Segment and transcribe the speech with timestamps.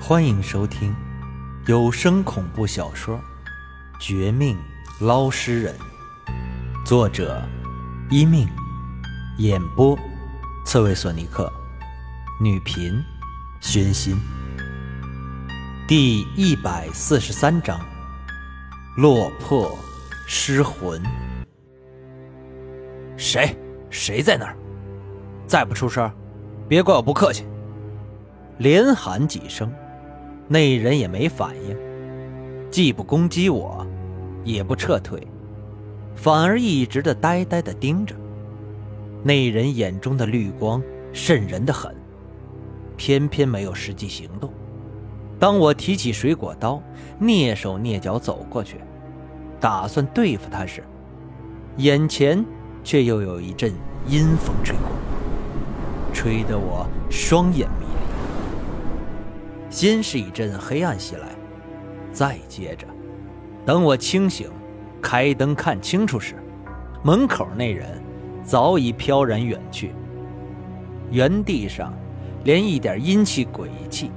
[0.00, 0.94] 欢迎收听
[1.66, 3.16] 有声恐怖小说
[4.00, 4.56] 《绝命
[5.00, 5.74] 捞尸人》，
[6.86, 7.42] 作者：
[8.08, 8.48] 一命，
[9.38, 9.98] 演播：
[10.64, 11.52] 刺猬索尼克，
[12.40, 13.02] 女频：
[13.60, 14.16] 宣心。
[15.86, 17.78] 第一百四十三章：
[18.96, 19.76] 落魄
[20.26, 21.02] 失魂。
[23.16, 23.54] 谁？
[23.90, 24.56] 谁在那儿？
[25.46, 26.10] 再不出声，
[26.68, 27.44] 别怪我不客气！
[28.58, 29.70] 连喊几声。
[30.48, 31.76] 那人也没反应，
[32.70, 33.86] 既不攻击我，
[34.44, 35.20] 也不撤退，
[36.16, 38.14] 反而一直的呆呆的盯着。
[39.22, 40.82] 那人眼中的绿光
[41.12, 41.94] 渗人的很，
[42.96, 44.50] 偏偏没有实际行动。
[45.38, 46.82] 当我提起水果刀，
[47.20, 48.78] 蹑手蹑脚走过去，
[49.60, 50.82] 打算对付他时，
[51.76, 52.42] 眼前
[52.82, 53.70] 却又有一阵
[54.06, 54.88] 阴风吹过，
[56.14, 57.86] 吹得我双眼迷。
[59.70, 61.28] 先是一阵黑暗袭来，
[62.12, 62.86] 再接着，
[63.66, 64.50] 等我清醒，
[65.02, 66.36] 开灯看清楚时，
[67.02, 68.02] 门口那人
[68.42, 69.92] 早已飘然远去。
[71.10, 71.92] 原地上，
[72.44, 74.10] 连一点阴气、鬼气，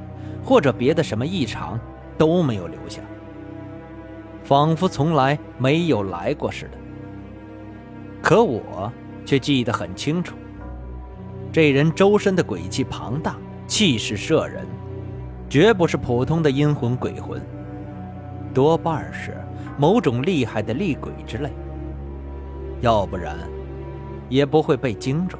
[0.44, 1.79] 或者别的什么异常
[2.17, 3.02] 都没有留下，
[4.44, 6.77] 仿佛从来没有来过似的。
[8.22, 8.91] 可我
[9.25, 10.35] 却记得很清楚，
[11.52, 13.35] 这人周身的鬼气庞大，
[13.67, 14.66] 气势慑人。
[15.52, 17.45] 绝不是普通的阴魂鬼魂，
[18.53, 19.35] 多半是
[19.77, 21.52] 某种厉害的厉鬼之类。
[22.80, 23.38] 要不然，
[24.29, 25.38] 也不会被惊着，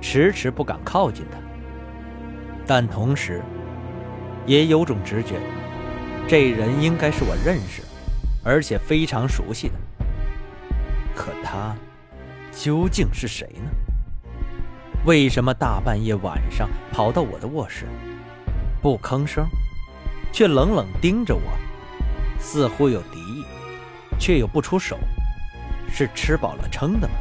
[0.00, 1.36] 迟迟不敢靠近他。
[2.66, 3.42] 但同时，
[4.46, 5.34] 也有种直觉，
[6.26, 7.82] 这人应该是我认识，
[8.42, 9.74] 而且非常熟悉的。
[11.14, 11.76] 可他
[12.50, 13.70] 究竟是谁呢？
[15.04, 17.84] 为什么大半夜晚上跑到我的卧室？
[18.84, 19.46] 不吭声，
[20.30, 21.40] 却冷冷盯着我，
[22.38, 23.42] 似乎有敌意，
[24.18, 24.98] 却又不出手，
[25.90, 27.14] 是吃饱了撑的吗？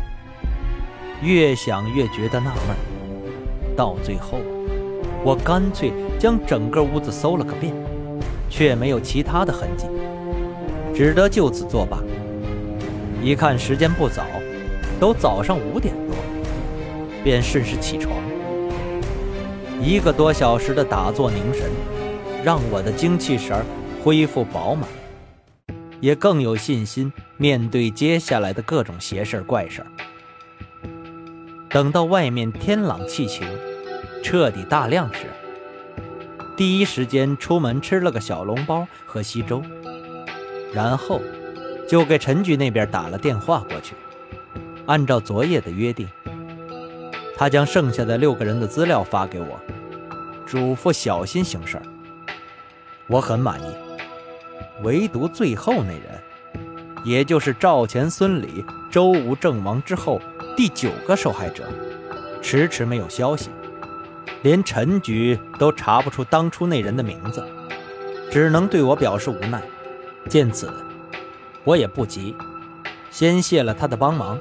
[1.21, 2.75] 越想越觉得纳闷，
[3.77, 4.39] 到最后，
[5.23, 7.73] 我干脆将整个屋子搜了个遍，
[8.49, 9.85] 却没有其他的痕迹，
[10.93, 11.97] 只得就此作罢。
[13.21, 14.25] 一看时间不早，
[14.99, 16.17] 都早上五点多，
[17.23, 18.17] 便顺势起床。
[19.81, 21.69] 一个多小时的打坐凝神，
[22.43, 23.65] 让我的精气神
[24.01, 24.87] 恢复饱满，
[25.99, 29.87] 也更有信心面对接下来的各种邪事怪事儿
[31.69, 33.45] 等到外面天朗气晴，
[34.23, 35.25] 彻底大亮时，
[36.55, 39.61] 第一时间出门吃了个小笼包和稀粥，
[40.73, 41.21] 然后
[41.89, 43.95] 就给陈局那边打了电话过去，
[44.85, 46.07] 按照昨夜的约定。
[47.35, 49.59] 他将剩下的六个人的资料发给我，
[50.45, 51.81] 嘱咐小心行事。
[53.07, 53.65] 我很满意，
[54.81, 56.21] 唯独最后那人，
[57.03, 60.21] 也就是赵钱孙李周吴郑王之后
[60.55, 61.65] 第九个受害者，
[62.41, 63.49] 迟迟没有消息，
[64.41, 67.43] 连陈局都查不出当初那人的名字，
[68.31, 69.61] 只能对我表示无奈。
[70.29, 70.71] 见此，
[71.65, 72.35] 我也不急，
[73.11, 74.39] 先谢了他的帮忙，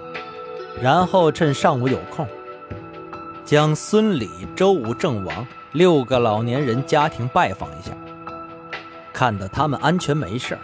[0.81, 2.27] 然后趁上午有空。
[3.45, 7.93] 将孙李周武郑王六个老年人家庭拜访一下，
[9.13, 10.57] 看到他们安全没事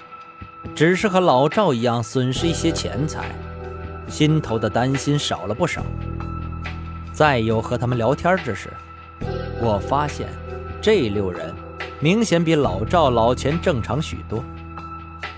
[0.75, 3.31] 只是和老赵一样损失一些钱财，
[4.07, 5.83] 心头的担心少了不少。
[7.13, 8.73] 再有和他们聊天之时，
[9.61, 10.29] 我发现
[10.81, 11.53] 这六人
[11.99, 14.43] 明显比老赵老钱正常许多。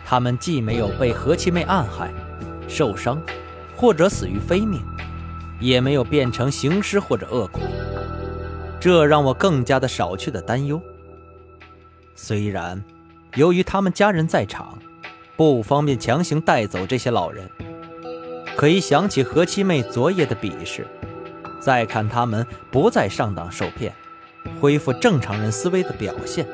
[0.04, 2.12] 他们既没有被何七妹暗害、
[2.68, 3.18] 受伤，
[3.76, 4.82] 或者死于非命。
[5.60, 7.62] 也没有变成行尸或者恶鬼，
[8.80, 10.80] 这让我更加的少去的担忧。
[12.14, 12.82] 虽然
[13.36, 14.78] 由于他们家人在场，
[15.36, 17.48] 不方便强行带走这些老人，
[18.56, 20.86] 可一想起何七妹昨夜的比试，
[21.60, 23.94] 再看他们不再上当受骗，
[24.60, 26.46] 恢复正常人思维的表现，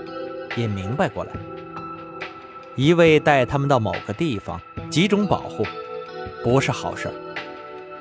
[0.56, 1.31] 也明白过来，
[2.75, 4.61] 一味带他们到某个地方
[4.91, 5.64] 集中保护，
[6.43, 7.09] 不是好事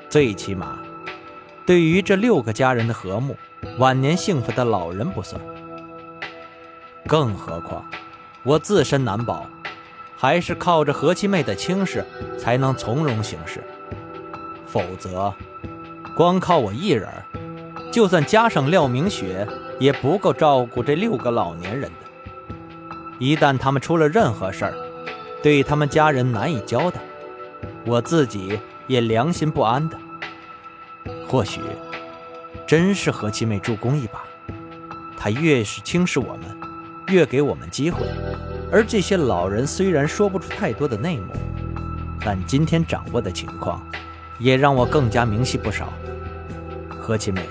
[0.08, 0.78] 最起码。
[1.66, 3.36] 对于这六个家人的和睦、
[3.78, 5.40] 晚年幸福的老人不算，
[7.08, 7.84] 更何况
[8.44, 9.44] 我自身难保，
[10.16, 12.04] 还是靠着何七妹的轻视
[12.38, 13.60] 才能从容行事。
[14.64, 15.34] 否则，
[16.16, 17.08] 光靠我一人，
[17.90, 19.44] 就算加上廖明雪，
[19.80, 22.32] 也不够照顾这六个老年人的。
[23.18, 24.74] 一旦他们出了任何事儿，
[25.42, 27.00] 对他们家人难以交代，
[27.84, 29.98] 我自己也良心不安的。
[31.28, 31.60] 或许，
[32.66, 34.24] 真是何七妹助攻一把。
[35.18, 36.56] 她越是轻视我们，
[37.08, 38.06] 越给我们机会。
[38.70, 41.32] 而这些老人虽然说不出太多的内幕，
[42.20, 43.84] 但今天掌握的情况，
[44.38, 45.92] 也让我更加明晰不少。
[47.00, 47.42] 何七妹，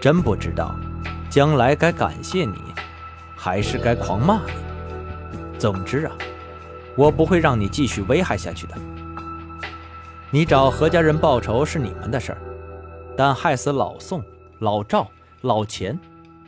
[0.00, 0.74] 真不知道，
[1.30, 2.58] 将来该感谢你，
[3.34, 5.58] 还是该狂骂你。
[5.58, 6.12] 总之啊，
[6.94, 8.74] 我不会让你继续危害下去的。
[10.30, 12.38] 你找何家人报仇是你们的事儿，
[13.16, 14.22] 但害死老宋、
[14.58, 15.08] 老赵、
[15.42, 15.98] 老钱，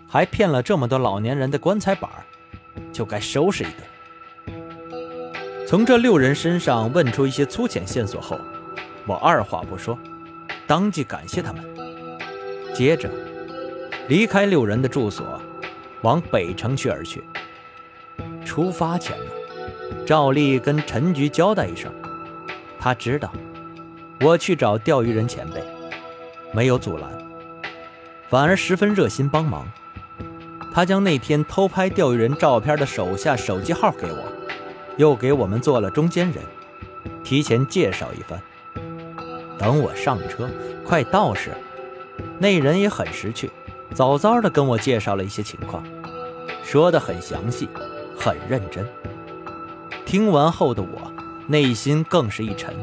[0.08, 2.10] 还骗了这么多老年人的棺材板
[2.92, 4.56] 就该收拾一顿。
[5.66, 8.38] 从这六人身上问出一些粗浅线索后，
[9.06, 9.98] 我二话不说，
[10.66, 11.64] 当即感谢他们。
[12.72, 13.10] 接着，
[14.08, 15.40] 离开六人的住所，
[16.02, 17.24] 往北城区而去。
[18.44, 19.32] 出发前呢，
[20.06, 21.92] 照例跟陈局交代一声，
[22.78, 23.32] 他知道
[24.20, 25.60] 我去找钓鱼人前辈，
[26.56, 27.11] 没有阻拦，
[28.31, 29.70] 反而十分热心帮忙。
[30.73, 34.32] 他将那天偷拍钓鱼人照片的手下手机号给我。
[34.97, 36.43] 又给我们做了中间人，
[37.23, 38.41] 提前介绍一番。
[39.58, 40.49] 等我上车
[40.82, 41.50] 快到时，
[42.38, 43.50] 那人也很识趣，
[43.93, 45.85] 早早的跟我介绍了一些情况，
[46.64, 47.69] 说的很详细，
[48.19, 48.88] 很认真。
[50.06, 51.12] 听完后的我
[51.47, 52.75] 内心更是一沉，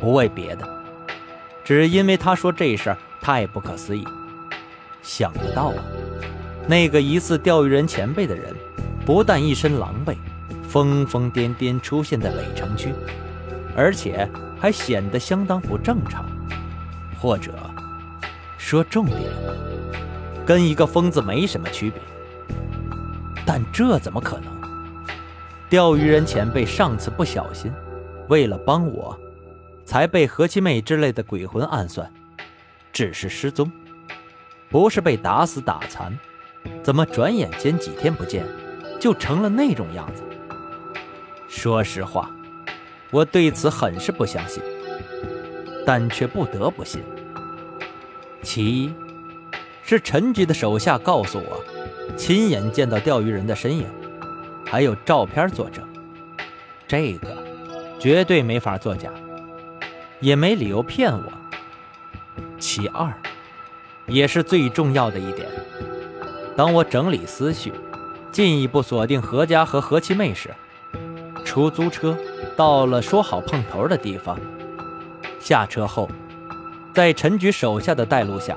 [0.00, 0.68] 不为别的，
[1.68, 4.02] 只因为他说这事儿太不可思议。
[5.02, 5.84] 想不到啊，
[6.66, 8.56] 那个疑似钓鱼人前辈的人，
[9.04, 10.16] 不但一身狼狈。
[10.66, 12.94] 疯疯癫癫出现在北城区，
[13.76, 14.26] 而且
[14.58, 16.24] 还显得相当不正常，
[17.20, 17.52] 或者
[18.56, 19.20] 说重点，
[20.46, 22.00] 跟一个疯子没什么区别。
[23.44, 24.50] 但这怎么可能？
[25.68, 27.70] 钓鱼人前辈上次不小心，
[28.28, 29.18] 为了帮我，
[29.88, 32.12] 才被何七妹之类的鬼魂暗算，
[32.92, 33.72] 只是失踪，
[34.68, 36.14] 不是被打死打残，
[36.82, 38.46] 怎么转眼间几天不见，
[39.00, 40.22] 就成了那种样子？
[41.48, 42.30] 说实话，
[43.10, 44.62] 我对此很是不相信，
[45.86, 47.02] 但却不得不信。
[48.42, 48.92] 其一，
[49.82, 51.64] 是陈局的手下告诉我，
[52.14, 53.86] 亲眼见到钓鱼人的身影，
[54.66, 55.82] 还有照片作证，
[56.86, 57.42] 这个
[57.98, 59.10] 绝对没法作假，
[60.20, 61.32] 也没理由骗我。
[62.58, 63.12] 其二，
[64.06, 65.48] 也是最重要的一点，
[66.56, 67.72] 当我整理思绪，
[68.32, 70.50] 进一步锁定何家和何七妹时。
[71.44, 72.16] 出租车
[72.56, 74.38] 到了说好碰头的地方，
[75.40, 76.08] 下车后，
[76.92, 78.56] 在陈局手下的带路下，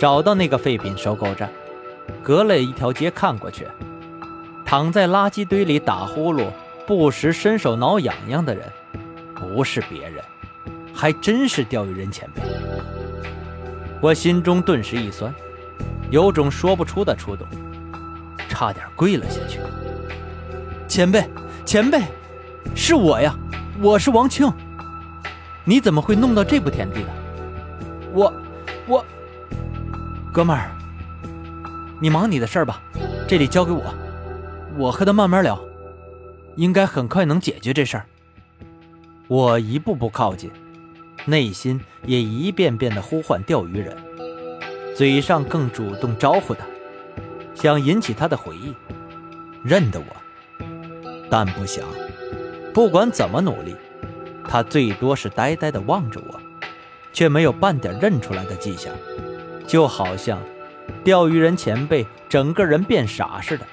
[0.00, 1.50] 找到那个废品收购站。
[2.22, 3.66] 隔了一条街看过去，
[4.64, 6.48] 躺在垃圾堆里打呼噜、
[6.86, 8.70] 不时伸手挠痒痒的人，
[9.34, 10.24] 不是别人，
[10.94, 12.42] 还真是钓鱼人前辈。
[14.00, 15.34] 我心中顿时一酸，
[16.10, 17.46] 有种说不出的触动，
[18.48, 19.58] 差点跪了下去。
[20.86, 21.28] 前辈，
[21.64, 22.02] 前辈！
[22.74, 23.34] 是我呀，
[23.80, 24.50] 我是王庆。
[25.64, 27.08] 你怎么会弄到这步田地的？
[28.12, 28.32] 我，
[28.86, 29.04] 我，
[30.32, 30.70] 哥们儿，
[32.00, 32.80] 你忙你的事儿吧，
[33.26, 33.82] 这里交给我，
[34.76, 35.58] 我和他慢慢聊，
[36.56, 38.06] 应该很快能解决这事儿。
[39.26, 40.50] 我一步步靠近，
[41.26, 43.96] 内心也一遍遍的呼唤钓鱼人，
[44.94, 46.66] 嘴上更主动招呼他，
[47.54, 48.74] 想引起他的回忆，
[49.62, 50.06] 认得我，
[51.30, 51.84] 但不想。
[52.74, 53.74] 不管怎么努力，
[54.46, 56.40] 他最多是呆呆地望着我，
[57.12, 58.92] 却没有半点认出来的迹象，
[59.66, 60.38] 就好像
[61.02, 63.64] 钓鱼人前辈整个人变傻似的，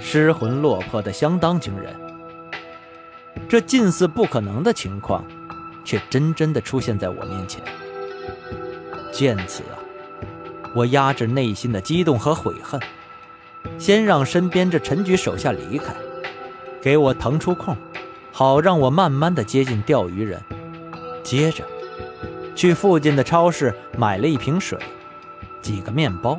[0.00, 1.92] 失魂落魄的相当惊人。
[3.48, 5.24] 这近似不可能的情况，
[5.86, 7.62] 却真真的出现在我面前。
[9.10, 9.80] 见此啊，
[10.74, 12.78] 我压制内心的激动和悔恨，
[13.78, 15.94] 先让身边这陈局手下离开，
[16.82, 17.74] 给我腾出空。
[18.32, 20.42] 好让我慢慢的接近钓鱼人，
[21.22, 21.64] 接着
[22.54, 24.78] 去附近的超市买了一瓶水、
[25.62, 26.38] 几个面包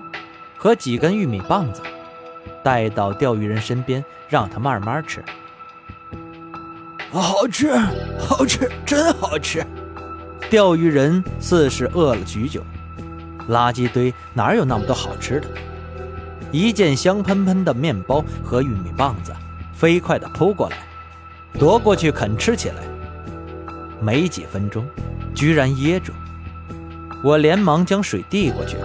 [0.55, 1.81] 和几根玉米棒子，
[2.61, 5.23] 带到钓鱼人身边，让他慢慢吃。
[7.11, 7.73] 好吃，
[8.19, 9.65] 好吃，真好吃！
[10.49, 12.61] 钓鱼人似是饿了许久，
[13.49, 15.47] 垃圾堆哪有那么多好吃的？
[16.51, 19.33] 一见香喷喷的面包和玉米棒子，
[19.73, 20.77] 飞快地扑过来。
[21.57, 22.75] 夺过去啃吃起来，
[24.01, 24.85] 没几分钟，
[25.33, 26.11] 居然噎住。
[27.23, 28.77] 我连忙将水递过去，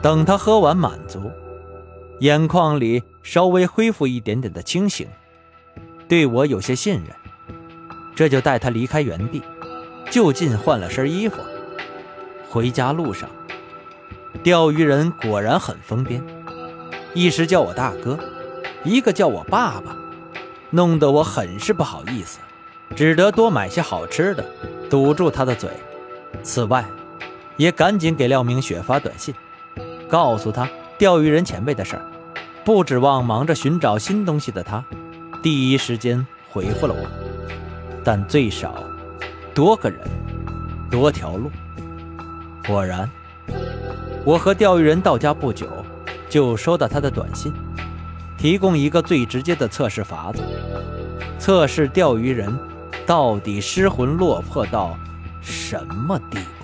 [0.00, 1.30] 等他喝完满足，
[2.20, 5.06] 眼眶里稍微恢复一点点的清醒，
[6.08, 7.14] 对我有些信任，
[8.20, 9.42] 这就带他离开原地，
[10.10, 11.38] 就近换了身衣服。
[12.50, 13.30] 回家路上，
[14.42, 16.20] 钓鱼人果然很疯癫，
[17.14, 18.18] 一时叫我大哥，
[18.84, 19.96] 一个叫我爸爸，
[20.68, 22.40] 弄得我很是不好意思，
[22.94, 24.44] 只得多买些好吃的，
[24.90, 25.70] 堵住他的嘴。
[26.42, 26.84] 此外，
[27.56, 29.34] 也赶紧给廖明雪发短信，
[30.10, 32.02] 告诉他钓鱼人前辈的事儿。
[32.66, 34.84] 不指望忙着寻找新东西的他，
[35.42, 37.19] 第一时间回复了我。
[38.04, 38.74] 但最少，
[39.54, 40.00] 多个人，
[40.90, 41.50] 多条路。
[42.66, 43.10] 果然，
[44.24, 45.68] 我和钓鱼人到家不久，
[46.28, 47.52] 就收到他的短信，
[48.38, 50.42] 提供一个最直接的测试法子，
[51.38, 52.56] 测试钓鱼人
[53.04, 54.96] 到底失魂落魄到
[55.40, 56.59] 什么地步。